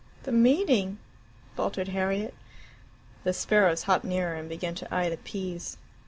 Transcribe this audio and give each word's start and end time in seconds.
"The 0.23 0.31
meaning" 0.31 0.97
faltered 1.55 1.89
Harriet. 1.89 2.33
The 3.23 3.33
sparrows 3.33 3.83
hopped 3.83 4.03
nearer 4.03 4.33
and 4.33 4.49
began 4.49 4.73
to 4.73 4.91
eye 4.91 5.09
the 5.11 5.17
peas. 5.17 5.77